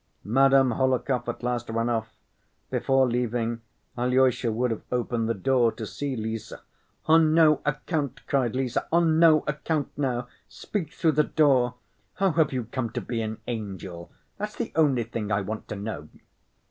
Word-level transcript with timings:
Madame 0.25 0.71
Hohlakov 0.71 1.29
at 1.29 1.43
last 1.43 1.69
ran 1.69 1.87
off. 1.87 2.11
Before 2.71 3.07
leaving, 3.07 3.61
Alyosha 3.95 4.51
would 4.51 4.71
have 4.71 4.81
opened 4.91 5.29
the 5.29 5.35
door 5.35 5.71
to 5.73 5.85
see 5.85 6.15
Lise. 6.15 6.53
"On 7.05 7.35
no 7.35 7.61
account," 7.67 8.25
cried 8.25 8.55
Lise. 8.55 8.79
"On 8.91 9.19
no 9.19 9.43
account 9.45 9.89
now. 9.95 10.27
Speak 10.49 10.91
through 10.91 11.11
the 11.11 11.23
door. 11.23 11.75
How 12.15 12.31
have 12.31 12.51
you 12.51 12.63
come 12.63 12.89
to 12.93 13.01
be 13.01 13.21
an 13.21 13.41
angel? 13.47 14.09
That's 14.39 14.55
the 14.55 14.71
only 14.75 15.03
thing 15.03 15.31
I 15.31 15.41
want 15.41 15.67
to 15.67 15.75
know." 15.75 16.09